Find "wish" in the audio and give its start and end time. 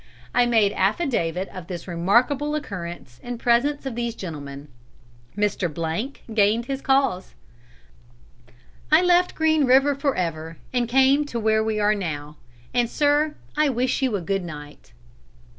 13.69-14.01